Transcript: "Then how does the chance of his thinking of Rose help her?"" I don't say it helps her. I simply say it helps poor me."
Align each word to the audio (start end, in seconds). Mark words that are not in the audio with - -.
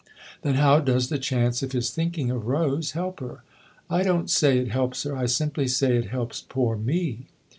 "Then 0.41 0.55
how 0.55 0.79
does 0.79 1.09
the 1.09 1.19
chance 1.19 1.61
of 1.61 1.73
his 1.73 1.91
thinking 1.91 2.31
of 2.31 2.47
Rose 2.47 2.93
help 2.93 3.19
her?"" 3.19 3.43
I 3.87 4.01
don't 4.01 4.31
say 4.31 4.57
it 4.57 4.69
helps 4.69 5.03
her. 5.03 5.15
I 5.15 5.27
simply 5.27 5.67
say 5.67 5.95
it 5.95 6.05
helps 6.07 6.41
poor 6.41 6.75
me." 6.75 7.27